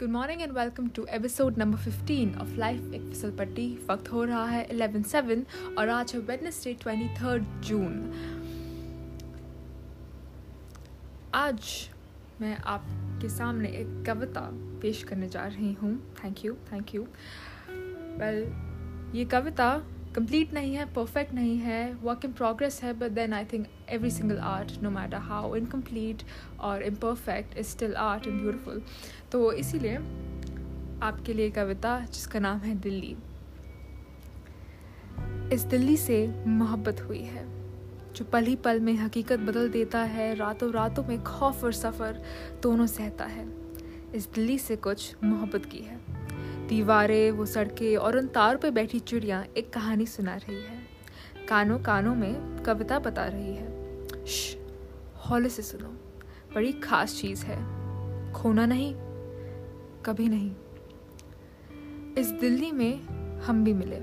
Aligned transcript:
Good 0.00 0.08
morning 0.08 0.42
and 0.42 0.52
welcome 0.52 0.88
to 0.88 1.04
episode 1.10 1.58
number 1.58 1.78
15 1.78 2.38
of 2.40 2.54
life 2.56 2.92
एक 2.94 3.02
फिसल 3.02 3.30
पट्टी। 3.30 3.78
वक्त 3.90 4.12
हो 4.12 4.24
रहा 4.24 4.44
है 4.44 4.68
11 4.68 5.02
सेवन 5.04 5.44
और 5.78 5.88
आज 5.88 6.14
है 6.14 6.20
वेडनेसडे 6.20 6.74
ट्वेंटी 6.74 7.08
थर्ड 7.08 7.44
जून 7.62 7.98
आज 11.34 11.60
मैं 12.40 12.56
आपके 12.56 13.28
सामने 13.28 13.68
एक 13.68 14.04
कविता 14.06 14.48
पेश 14.82 15.02
करने 15.02 15.28
जा 15.28 15.46
रही 15.46 15.72
हूँ। 15.72 16.14
Thank 16.24 16.44
you 16.44 16.54
thank 16.54 16.94
you 16.94 17.02
well 18.20 18.42
ये 19.18 19.24
कविता 19.24 19.82
कंप्लीट 20.14 20.52
नहीं 20.54 20.74
है 20.74 20.84
परफेक्ट 20.94 21.34
नहीं 21.34 21.56
है 21.58 21.92
वर्क 22.02 22.24
इन 22.24 22.32
प्रोग्रेस 22.32 22.82
है 22.82 22.92
but 22.98 23.10
then 23.12 23.32
I 23.32 23.44
think 23.44 23.66
every 23.90 24.10
single 24.10 24.38
art 24.46 24.82
no 24.82 24.90
matter 24.90 25.16
how 25.24 25.54
incomplete 25.56 26.22
और 26.60 26.82
imperfect 26.82 27.56
is 27.58 27.66
still 27.66 27.94
art 27.94 28.26
and 28.26 28.40
beautiful 28.40 28.82
तो 29.32 29.52
इसीलिए 29.52 29.96
आपके 31.02 31.32
लिए 31.32 31.50
कविता, 31.50 31.98
जिसका 32.06 32.38
नाम 32.38 32.58
है 32.58 32.74
दिल्ली, 32.80 33.16
इस 35.52 35.62
दिल्ली 35.64 35.96
से 35.96 36.26
मोहब्बत 36.46 37.00
हुई 37.00 37.22
है, 37.22 37.44
जो 38.14 38.24
पल 38.24 38.44
ही 38.44 38.56
पल 38.56 38.80
में 38.80 38.92
हकीकत 38.96 39.40
बदल 39.40 39.68
देता 39.68 40.02
है, 40.04 40.34
रातों 40.34 40.72
रातों 40.72 41.04
में 41.04 41.22
खौफ 41.24 41.64
और 41.64 41.72
सफ़र 41.72 42.22
दोनों 42.62 42.86
सहता 42.88 43.24
है, 43.26 43.48
इस 44.14 44.28
दिल्ली 44.34 44.58
से 44.58 44.76
कुछ 44.78 45.14
मोहब्बत 45.24 45.66
की 45.66 45.78
है। 45.78 45.99
दीवारें, 46.70 47.30
वो 47.30 47.46
सड़कें 47.46 47.96
और 47.96 48.16
उन 48.16 48.26
तारों 48.26 48.58
पे 48.58 48.70
बैठी 48.70 48.98
चिड़िया 48.98 49.46
एक 49.56 49.72
कहानी 49.72 50.06
सुना 50.06 50.36
रही 50.36 50.56
है। 50.56 50.82
कानों 51.48 51.78
कानों 51.78 52.14
में 52.14 52.62
कविता 52.62 52.98
बता 52.98 53.26
रही 53.26 53.54
है। 53.54 53.66
हौले 55.16 55.48
से 55.48 55.62
सुनो। 55.62 55.88
बड़ी 56.54 56.72
खास 56.72 57.20
चीज़ 57.20 57.44
है। 57.44 57.56
खोना 58.32 58.66
नहीं, 58.66 58.94
कभी 60.02 60.28
नहीं। 60.28 60.54
इस 62.14 62.26
दिल्ली 62.26 62.72
में 62.72 63.06
हम 63.38 63.64
भी 63.64 63.72
मिले। 63.72 64.00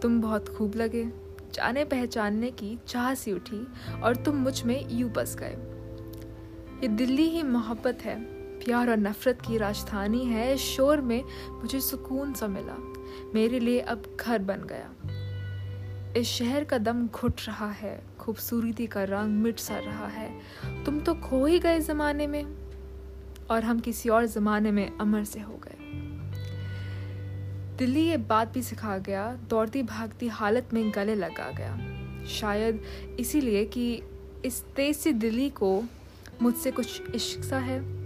तुम 0.00 0.20
बहुत 0.20 0.48
खूब 0.48 0.74
लगे। 0.74 1.12
जाने 1.54 1.84
पहचानने 1.84 2.50
की 2.50 2.78
चाह 2.86 3.14
सी 3.14 3.32
उठी 3.32 3.66
और 4.02 4.16
तुम 4.16 4.36
मुझमें 4.36 4.90
यूँ 4.90 5.10
बस 5.10 5.36
गए। 5.40 5.56
ये 6.82 6.88
दिल्ली 6.88 7.28
ही 7.28 7.42
मोहब्बत 7.42 7.98
है। 8.02 8.39
प्यार 8.64 8.90
और 8.90 8.96
नफरत 8.96 9.42
की 9.42 9.56
राजधानी 9.56 10.24
है 10.24 10.56
शोर 10.56 11.00
में 11.00 11.24
मुझे 11.50 11.80
सुकून 11.80 12.32
सा 12.32 12.46
मिला। 12.46 12.76
मेरे 13.34 13.60
लिए 13.60 13.80
अब 13.80 14.16
घर 14.20 14.38
बन 14.38 14.54
गया। 14.54 14.90
इस 16.16 16.26
शहर 16.26 16.64
का 16.64 16.78
दम 16.78 17.08
घुट 17.08 17.40
रहा 17.48 17.70
है, 17.70 18.02
खूबसूरती 18.18 18.86
का 18.86 19.04
रंग 19.04 19.42
मिट 19.42 19.58
सा 19.58 19.78
रहा 19.78 20.06
है। 20.06 20.40
तुम 20.84 21.00
तो 21.00 21.14
खो 21.14 21.46
ही 21.46 21.58
गए 21.58 21.80
जमाने 21.80 22.26
में, 22.26 22.44
और 23.50 23.64
हम 23.64 23.80
किसी 23.80 24.08
और 24.08 24.26
जमाने 24.26 24.70
में 24.70 24.98
अमर 24.98 25.24
से 25.24 25.40
हो 25.40 25.52
गए। 25.52 25.76
दिल्ली 27.76 28.08
ये 28.08 28.16
बात 28.16 28.52
भी 28.52 28.62
सिखा 28.62 28.98
गया, 28.98 29.38
दौड़ती 29.50 29.82
भागती 29.82 30.28
हालत 30.28 30.68
में 30.72 30.92
गले 30.94 31.14
लगा 31.14 31.50
गया। 31.50 31.78
शायद 32.24 32.82
इसीलिए 33.20 33.64
कि 33.64 34.02
इस 34.44 34.64
तेज 34.76 34.96
सी 34.96 35.12
दिल्ली 35.12 35.50
को 35.50 35.84
मुझसे 36.42 36.70
कुछ 36.70 37.02
इश्क 37.14 37.44
सा 37.44 37.58
है। 37.58 37.99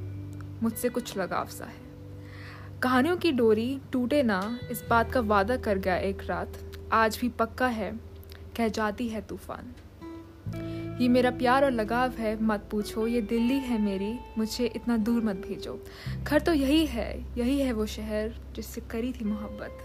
मुझसे 0.64 0.88
कुछ 0.88 1.16
लगाव 1.18 1.46
सा 1.46 1.64
है। 1.64 1.82
कहानियों 2.82 3.16
की 3.16 3.32
डोरी 3.32 3.80
टूटे 3.92 4.22
ना, 4.22 4.58
इस 4.70 4.84
बात 4.90 5.12
का 5.12 5.20
वादा 5.20 5.56
कर 5.56 5.78
गया 5.78 5.96
एक 5.96 6.22
रात। 6.24 6.58
आज 6.92 7.18
भी 7.20 7.28
पक्का 7.28 7.66
है, 7.66 7.92
कह 8.56 8.68
जाती 8.68 9.08
है 9.08 9.20
तूफ़ान। 9.20 9.74
ये 11.00 11.08
मेरा 11.08 11.30
प्यार 11.30 11.64
और 11.64 11.70
लगाव 11.70 12.10
है, 12.10 12.42
मत 12.42 12.68
पूछो, 12.70 13.06
ये 13.06 13.20
दिल्ली 13.20 13.58
है 13.58 13.80
मेरी, 13.80 14.18
मुझे 14.38 14.66
इतना 14.66 14.96
दूर 14.96 15.22
मत 15.22 15.36
भेजो। 15.36 15.84
घर 16.24 16.40
तो 16.40 16.52
यही 16.52 16.86
है 16.86 17.38
यही 17.38 17.58
है 17.60 17.72
वो 17.72 17.86
शहर 17.86 18.34
जिससे 18.52 18.80
करी 18.80 19.12
थी 19.12 19.24
मोहब्बत। 19.24 19.78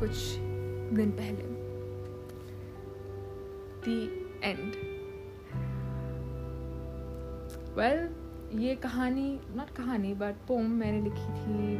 कुछ 0.00 0.10
दिन 0.96 1.10
पहले। 1.10 1.54
दी 3.86 4.04
एंड 4.42 4.72
वेल 7.78 8.25
ये 8.54 8.74
कहानी 8.74 9.40
नॉट 9.56 9.70
कहानी 9.70 10.14
बट 10.14 10.34
पोम 10.48 10.70
मैंने 10.70 11.00
लिखी 11.00 11.32
थी। 11.36 11.76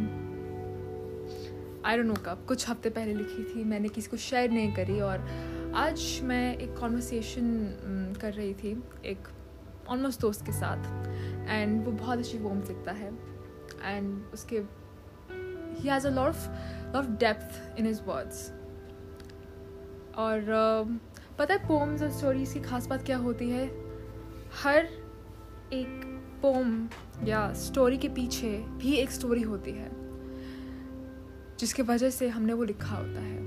आई 1.85 1.97
डोंट 1.97 2.07
नो 2.07 2.15
कब 2.15 2.45
कुछ 2.49 2.69
हफ़्ते 2.69 2.91
पहले 2.91 3.15
लिखी 3.15 3.45
थी। 3.45 3.65
मैंने 3.65 3.89
किसी 3.89 4.11
को 4.11 4.17
शेयर 4.17 4.51
नहीं 4.51 4.73
करी 4.75 5.01
और 5.01 5.27
आज 5.75 6.21
मैं 6.23 6.57
एक 6.57 6.77
कॉन्वर्सेशन 6.77 8.17
कर 8.21 8.33
रही 8.33 8.55
थी 8.55 8.83
एक 9.05 9.29
ऑलमोस्ट 9.89 10.21
दोस्त 10.21 10.47
के 10.47 10.53
साथ। 10.53 11.07
एंड 11.49 11.85
वो 11.85 11.93
बहुत 11.93 12.19
अच्छी 12.19 12.39
पोम 12.39 12.61
लिखता 12.61 12.93
है। 12.93 13.13
एंड 13.85 14.25
उसके 14.35 14.57
ही 15.81 15.89
has 15.89 16.07
a 16.07 16.11
lot 16.11 16.29
of 16.29 16.97
of 16.97 17.07
depth 17.07 17.79
in 17.79 17.87
his 17.87 18.03
words 18.07 18.51
और 20.19 20.41
uh, 20.41 20.99
पता 21.39 21.55
है 21.55 21.67
पोम्स 21.69 22.03
और 22.03 22.11
स्टोरीज 22.11 22.53
की 22.53 22.61
खास 22.61 22.87
बात 22.87 23.03
क्या 23.03 23.17
होती 23.17 23.51
है? 23.51 23.67
हर 24.63 24.89
एक 25.73 26.16
पोम 26.47 26.89
या 27.25 27.53
स्टोरी 27.53 27.97
के 27.97 28.09
पीछे 28.09 28.59
भी 28.59 28.93
एक 28.93 29.11
स्टोरी 29.11 29.43
होती 29.43 29.71
है, 29.71 29.91
जिसके 31.59 31.83
वजह 31.83 32.11
से 32.11 32.29
हमने 32.29 32.53
वो 32.53 32.65
लिखा 32.65 32.97
होता 32.97 33.21
है। 33.21 33.39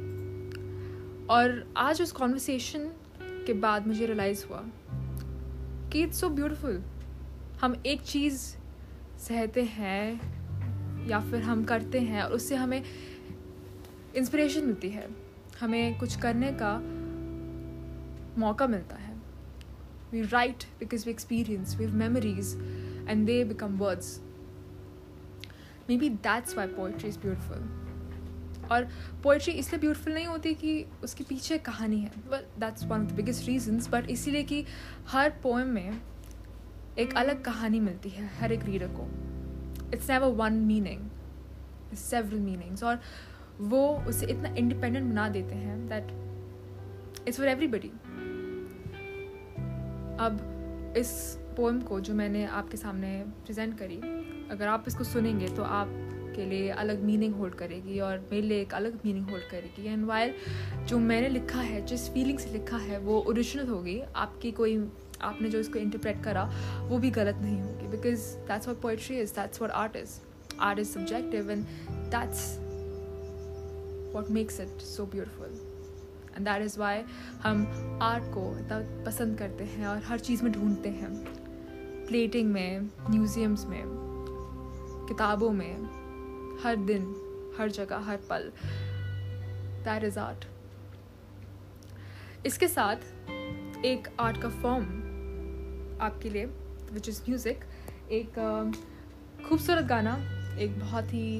और 1.26 1.74
आज 1.78 2.02
उस 2.02 2.12
कॉन्वर्सेशन 2.12 2.92
के 3.22 3.54
बाद 3.54 3.88
मुझे 3.88 4.06
रियलाइज़ 4.06 4.46
हुआ 4.46 4.64
कि 5.90 6.04
इट्स 6.04 6.22
सो 6.22 6.30
ब्यूटिफुल 6.30 6.84
हम 7.62 7.84
एक 7.86 8.02
चीज़ 8.02 8.56
सहते 9.20 9.64
हैं, 9.64 10.22
या 11.08 11.20
फिर 11.20 11.42
हम 11.42 11.64
करते 11.64 12.00
हैं, 12.00 12.24
और 12.24 12.31
उससे 12.31 12.56
हमें 12.56 12.84
इंस्पिरेशन 14.16 14.66
मिलती 14.66 14.90
है। 14.90 15.10
हमें 15.62 16.00
कुछ 16.00 16.20
करने 16.20 16.52
का 16.62 16.80
मौका 18.40 18.68
मिलता 18.68 18.96
है। 18.96 19.18
We 20.12 20.22
write 20.22 20.64
because 20.80 21.06
we 21.06 21.12
experience 21.12 21.76
have 21.76 21.94
memories 21.94 22.78
and 23.09 23.28
they 23.28 23.44
become 23.44 23.78
words. 23.80 24.09
Maybe 25.90 26.09
that's 26.22 26.56
why 26.56 26.68
poetry 26.80 27.09
is 27.09 27.18
beautiful. 27.18 27.70
और 28.72 28.88
पोइट्री 29.24 29.53
इसलिए 29.53 29.80
ब्यूटीफुल 29.81 30.14
नहीं 30.14 30.25
होती 30.25 30.53
कि 30.53 30.86
उसके 31.03 31.24
पीछे 31.24 31.58
कहानी 31.58 32.00
है। 32.00 32.12
Well 32.31 32.44
that's 32.59 32.84
one 32.86 33.02
of 33.02 33.12
the 33.12 33.16
biggest 33.16 33.48
reasons 33.48 33.90
but 33.92 34.09
इसीलिए 34.09 34.44
कि 34.44 34.64
हर 35.08 35.30
पोएम 35.44 35.68
में 35.68 36.02
एक 37.00 37.16
अलग 37.18 37.44
कहानी 37.44 37.80
मिलती 37.80 38.09
है, 38.09 38.30
हर 38.40 38.52
एक 38.52 38.64
रीडर 38.66 38.88
को। 39.00 39.08
It's 39.94 40.09
never 40.09 40.28
one 40.36 40.53
meaning 40.68 41.96
several 41.96 42.40
meanings 42.40 42.84
और 42.84 43.00
वो 43.62 43.81
उसे 44.08 44.25
इतना 44.25 44.53
इंडिपेंडेंट 44.56 45.09
बना 45.12 45.28
देते 45.30 45.56
हैं 45.56 45.88
दैट 45.88 47.28
इट्स 47.28 47.38
फॉर 47.38 47.48
एवरीबडी 47.48 47.92
अब 50.25 50.94
इस 50.98 51.12
पोएम 51.56 51.82
को 51.82 52.00
जो 52.00 52.14
मैंने 52.14 52.46
आपके 52.46 52.78
सामने 52.78 53.18
प्रेजेंट 53.46 53.78
करी, 53.80 53.98
अगर 54.52 54.68
आप 54.68 54.86
इसको 54.88 55.04
सुनेंगे 55.04 55.48
तो 55.48 55.64
आपके 55.64 56.46
लिए 56.46 56.70
अलग 56.72 57.04
मीनिंग 57.04 57.36
होल्ड 57.36 57.56
करेगी 57.56 58.00
और 58.00 58.18
मेरे 58.32 58.48
लिए 58.48 58.62
एक 58.62 58.74
अलग 58.74 59.00
मीनिंग 59.06 59.30
होल्ड 59.30 59.44
करेगी। 59.52 59.88
एंड 59.88 60.06
वाइल 60.06 60.34
जो 60.88 61.00
मैंने 61.00 61.30
लिखा 61.30 61.62
है, 61.62 61.86
जिस 61.86 62.10
फीलिंग 62.14 62.40
से 62.40 62.50
लिखा 62.50 62.78
है, 62.78 63.00
वो 63.00 63.20
ओरिजिनल 63.28 63.68
होगी, 63.68 64.00
आपकी 64.16 64.52
कोई, 64.52 64.78
आपने 65.22 65.50
जो 65.50 65.60
इसको 65.60 65.80
इंटरप्रेट 65.80 66.24
करा, 66.24 66.44
वो 66.90 66.98
भी 66.98 67.12
गलत 67.12 67.38
नहीं 67.42 67.62
होगी। 67.62 67.88
Because 67.88 68.28
that's 68.48 68.68
what 68.68 68.81
poetry 68.81 69.20
is 69.20 69.34
that's 69.36 69.62
what 69.62 69.72
art 69.72 69.96
is 69.96 70.20
art 70.60 70.80
is 70.80 70.90
subjective 70.90 71.52
and 71.52 71.66
that's 72.12 72.46
what 74.16 74.30
makes 74.31 74.60
it 74.60 74.81
so 74.81 75.06
beautiful 75.06 75.60
and 76.36 76.48
that 76.48 76.64
is 76.64 76.80
why 76.80 77.04
हम 77.44 77.66
आर्ट 78.04 78.24
को 78.34 78.48
इतना 78.60 78.80
पसंद 79.06 79.38
करते 79.38 79.63
हैं 79.66 79.88
और 79.88 80.02
हर 80.04 80.19
चीज़ 80.19 80.44
में 80.44 80.52
ढूंढते 80.54 80.90
हैं। 80.90 81.12
प्लेटिंग 82.09 82.51
में, 82.51 82.89
म्यूज़ियम्स 83.09 83.65
में, 83.65 83.83
किताबों 85.09 85.51
में, 85.53 85.75
हर 86.63 86.75
दिन, 86.85 87.03
हर 87.57 87.69
जगह, 87.71 87.97
हर 88.06 88.17
पल। 88.29 88.51
दैट 89.83 90.03
इज़ 90.03 90.19
आर्ट 90.19 90.45
इसके 92.45 92.67
साथ 92.67 93.85
एक 93.85 94.07
आर्ट 94.19 94.41
का 94.41 94.50
फॉर्म 94.61 94.83
आपके 96.01 96.29
लिए 96.29 96.45
विच 96.94 97.09
इज़ 97.09 97.21
म्यूज़िक 97.29 97.63
एक 98.11 98.39
खूबसूरत 99.47 99.85
गाना, 99.85 100.15
एक 100.59 100.79
बहुत 100.79 101.13
ही 101.13 101.38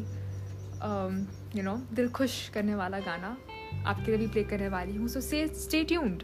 यू 1.56 1.64
नो 1.64 1.76
दिल 1.94 2.10
खुश 2.12 2.48
करने 2.50 2.76
वाला 2.76 3.00
गाना 3.00 3.38
आपके 3.86 4.06
लिए 4.06 4.18
भी 4.18 4.28
प्ले 4.28 4.44
करने 4.44 4.68
वाली 4.70 4.96
हूँ। 4.96 5.08
सो 5.08 5.22
से 5.22 5.48
स्टे 5.56 5.84
ट्यून्ड 5.84 6.24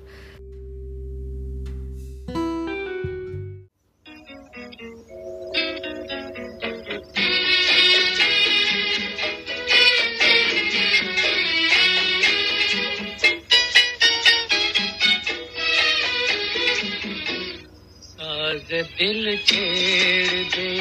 दिल 18.82 19.38
छेड़ 19.38 20.44
दे, 20.56 20.72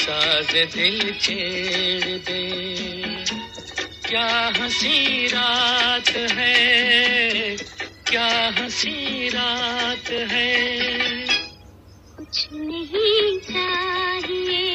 साज 0.00 0.52
दिल 0.74 1.14
छेड़ 1.20 2.18
दे। 2.18 2.42
क्या 4.08 4.52
हँसी 4.56 5.26
रात 5.26 6.08
है, 6.08 7.56
क्या 8.10 8.54
हँसी 8.58 9.28
रात 9.28 10.10
है? 10.32 10.52
कुछ 12.16 12.48
नहीं 12.52 13.38
चाहिए, 13.40 14.66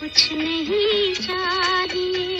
कुछ 0.00 0.32
नहीं 0.32 1.14
चाहिए। 1.14 2.37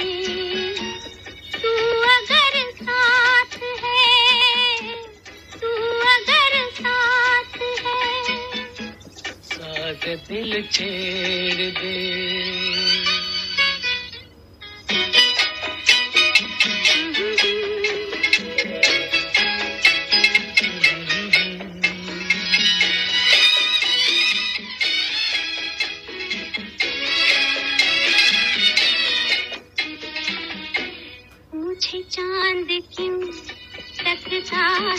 साज 9.89 10.19
दिल 10.29 10.53
छेड़ 10.73 11.71
दे। 11.79 11.93
मुझे 31.55 32.03
चाँद 32.11 32.69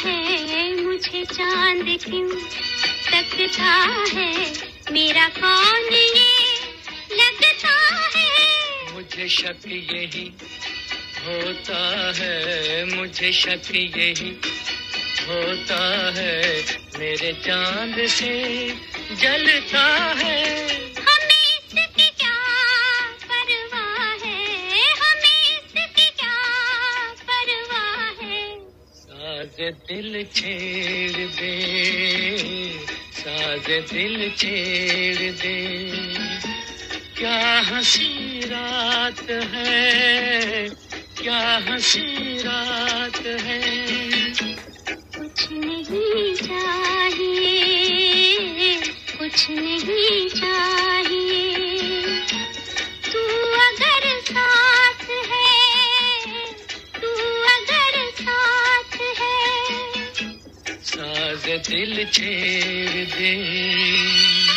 है? 0.06 0.84
मुझे 0.84 1.26
चाँद 1.26 1.86
क्यों 2.06 2.30
तकता 3.12 3.72
है? 4.16 4.69
मेरा 4.92 5.28
कौन 5.36 5.94
ये 5.94 7.16
लगता 7.16 7.74
है। 8.16 8.94
मुझे 8.94 9.28
शक 9.30 9.68
यही 9.68 10.26
होता 11.26 11.82
है 12.18 12.86
मुझे 12.96 13.32
शक 13.32 13.72
यही 13.76 14.32
होता 15.30 15.82
है। 16.18 16.38
मेरे 17.00 17.32
चाँद 17.46 18.06
से 18.10 18.34
जलता 19.22 19.86
है। 20.22 20.40
हमें 21.00 21.44
इसकी 21.50 22.10
क्या 22.22 22.38
परवाह 23.30 24.00
है? 24.24 24.40
हमें 25.02 25.42
इसकी 25.44 26.10
क्या 26.22 26.38
परवाह 27.30 28.00
है? 28.22 28.42
साज 28.96 29.62
दिल 29.90 30.24
छेड़ 30.36 31.28
दे 31.40 31.56
साज 33.20 33.68
दिल 33.92 34.32
छेड़ 34.38 35.32
दे। 35.42 35.58
क्या 37.18 37.40
हँसी 37.62 38.40
रात 38.46 39.22
है? 39.30 40.70
क्या 41.22 41.42
हँसी 41.68 42.38
रात 42.38 43.20
है? 43.26 43.60
कुछ 45.18 45.48
नहीं 45.52 46.34
चाहिए, 46.36 47.48
कुछ 49.20 49.48
नहीं 49.50 50.30
चाहिए। 50.30 51.19
दिल 61.68 62.06
छेड़ 62.06 63.06
दे। 63.06 64.49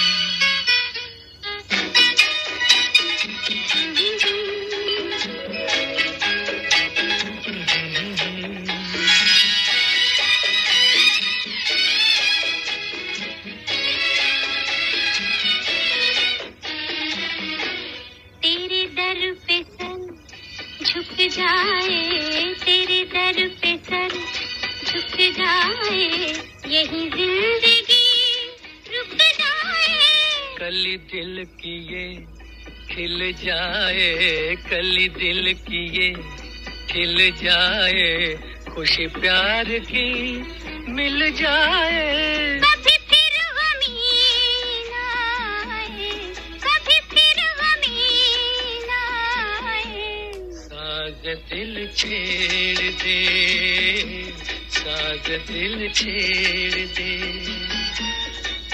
यही 26.83 27.03
ज़िंदगी 27.11 28.07
रुक 28.93 29.11
जाए। 29.39 29.99
कली 30.59 30.97
दिल 31.13 31.45
की 31.61 31.75
ये 31.91 32.07
खिल 32.89 33.21
जाए। 33.43 34.57
कली 34.71 35.09
दिल 35.19 35.53
की 35.69 35.83
ये 35.99 36.09
खिल 36.91 37.31
जाए। 37.43 38.09
खुशी 38.75 39.07
प्यार 39.21 39.69
की 39.91 40.09
मिल 40.93 41.31
जाए। 41.39 42.03
कभी 42.65 42.97
फिर 43.11 43.39
आए 45.71 46.11
कभी 46.67 46.99
फिर 47.13 47.39
आए। 48.99 50.11
साज 50.59 51.23
दिल 51.53 51.87
छेड़ 51.97 52.91
दे। 53.05 53.21
साज 54.83 55.29
दिल 55.49 55.91
छेड़ 55.95 56.87
दे। 56.97 57.13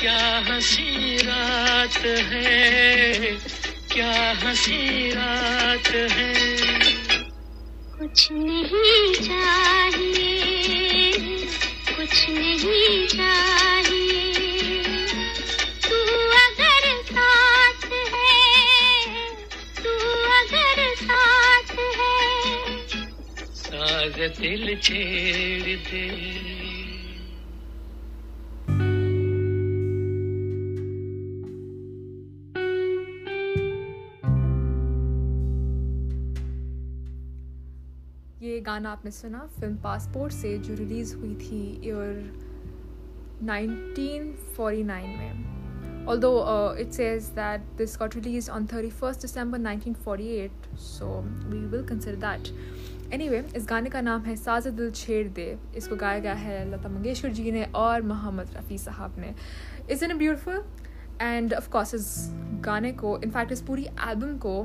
क्या 0.00 0.20
हँसी 0.46 1.16
रात 1.16 1.96
है? 2.06 3.20
क्या 3.93 4.12
हँसी 4.43 5.10
रात 5.10 5.88
है? 5.88 6.32
कुछ 7.99 8.28
नहीं 8.32 9.14
चाहिए, 9.14 11.12
कुछ 11.96 12.28
नहीं 12.28 13.06
चाहिए। 13.08 14.07
दिल 24.16 24.69
गाना 38.67 38.91
आपने 38.91 39.10
सुना, 39.10 39.38
फ़िल्म 39.60 39.77
पासपोर्ट 39.77 40.32
से, 40.32 40.58
जो 40.58 40.74
रिलीज़ 40.74 41.15
हुई 41.17 41.34
थी 41.34 41.60
ईयर 41.84 42.19
1949 43.44 45.06
में। 45.19 46.06
Although 46.08 46.31
it's 46.81 47.00
as 47.00 47.24
that 47.38 47.60
this 47.79 47.96
got 47.98 48.15
release 48.15 48.50
on 48.50 48.67
thirty 48.67 48.91
first 48.91 49.20
December 49.20 49.58
1948 49.58 50.77
so 50.79 51.06
we 51.22 51.58
will 51.58 51.86
consider 51.86 52.17
that 52.17 52.48
that 53.10 53.20
anyway, 53.20 53.43
इस 53.56 53.67
गाने 53.69 53.91
का 53.91 54.00
नाम 54.00 54.22
है 54.22 54.36
साज 54.36 54.67
दिल 54.69 54.91
छेड़ 54.91 55.29
दे 55.29 55.56
इसको 55.77 55.96
गाया 55.96 56.19
गया 56.19 56.34
है 56.34 56.70
लता 56.70 56.88
मंगेशकर 56.88 57.29
जी 57.29 57.53
ने 57.53 57.65
और 57.74 58.03
मोहम्मद 58.03 58.50
रफ़ी 58.56 58.79
साहब 58.79 59.15
ने। 59.19 59.34
Is 59.91 60.05
in 60.05 60.17
beautiful 60.19 60.65
and 61.22 61.55
of 61.55 61.69
course 61.70 61.94
इस 61.94 62.31
गाने 62.65 62.93
को 62.93 63.19
इनफैक्ट 63.24 63.53
इस 63.53 63.62
पूरी 63.62 63.84
एल्बम 63.84 64.36
को 64.38 64.62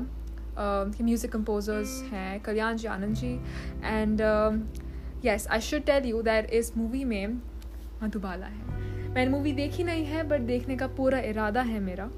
म्यूज़िक 1.02 1.32
कंपोजर्स 1.32 2.02
हैं 2.12 2.40
Kalyan 2.40 2.76
ji, 2.76 2.86
Anand 2.86 3.14
ji. 3.14 3.40
And 3.84 4.20
yes 5.24 5.46
I 5.48 5.60
should 5.60 5.84
tell 5.84 6.04
you 6.04 6.22
that 6.22 6.50
इस 6.50 6.76
मूवी 6.76 7.04
में 7.04 7.40
मधुबाला 8.02 8.46
है। 8.46 8.82
मैंने 9.14 9.30
मूवी 9.30 9.52
देखी 9.52 9.84
नहीं 9.84 10.04
है 10.04 10.22
बट 10.28 10.40
देखने 10.40 10.76
का 10.76 10.86
पूरा 10.86 11.18
इरादा 11.20 11.62
है 11.62 11.80
मेरा। 11.80 12.10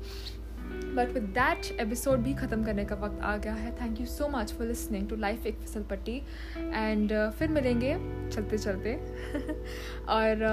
बट 0.96 1.12
विद 1.14 1.22
दैट 1.38 1.70
एपिसोड 1.80 2.18
भी 2.18 2.32
ख़त्म 2.34 2.64
करने 2.64 2.84
का 2.84 2.94
वक्त 2.94 3.20
आ 3.22 3.36
गया 3.36 3.54
है. 3.54 3.72
Thank 3.80 4.00
you 4.00 4.06
so 4.06 4.28
much 4.28 4.52
for 4.52 4.66
listening 4.66 5.08
to 5.08 5.16
life 5.16 5.46
एक 5.46 5.58
फिसल 5.60 5.82
पट्टी 5.82 6.16
एंड 6.56 7.12
फिर 7.38 7.48
मिलेंगे 7.48 7.94
चलते 8.30 8.58
चलते. 8.58 8.94
और 10.08 10.44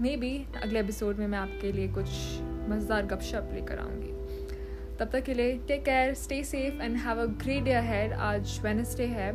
मे 0.00 0.14
uh, 0.14 0.20
बी 0.20 0.46
अगले 0.62 0.80
एपिसोड 0.80 1.18
में 1.18 1.26
मैं 1.26 1.38
आपके 1.38 1.72
लिए 1.72 1.88
कुछ 1.88 2.08
मज़ेदार 2.68 3.06
गपशप 3.06 3.50
लेकर 3.54 3.78
आऊँगी. 3.78 4.12
तब 4.98 5.10
तक 5.10 5.22
के 5.22 5.34
लिए 5.34 5.58
take 5.68 5.84
care 5.84 6.14
stay 6.14 6.42
safe 6.44 6.82
and 6.82 6.96
have 6.96 7.20
a 7.22 7.26
great 7.42 7.64
day 7.64 7.72
ahead 7.72 8.12
आज 8.12 8.60
वेनसडे 8.64 9.06
है. 9.06 9.32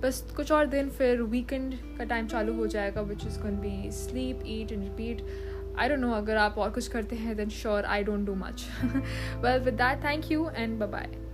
बस 0.00 0.20
कुछ 0.36 0.50
और 0.52 0.66
दिन 0.66 0.88
फिर 0.90 1.20
वीकेंड 1.22 1.74
का 1.98 2.04
टाइम 2.04 2.26
चालू 2.26 2.54
हो 2.54 2.66
जाएगा 2.66 3.00
which 3.00 3.26
is 3.26 3.38
gonna 3.40 3.56
be 3.60 3.90
sleep 3.90 4.42
eat 4.46 4.72
and 4.72 4.82
repeat 4.82 5.22
I 5.78 5.88
don't 5.88 6.00
know 6.00 6.12
अगर 6.12 6.36
आप 6.36 6.58
और 6.58 6.70
कुछ 6.70 6.88
करते 6.88 7.16
हैं 7.16 7.36
then 7.36 7.48
sure 7.52 7.84
I 7.84 8.04
don't 8.04 8.26
do 8.26 8.34
much 8.34 8.66
well 9.36 9.60
with 9.60 9.74
that 9.74 10.04
thank 10.04 10.30
you 10.32 10.48
and 10.56 10.78
bye 10.80 11.25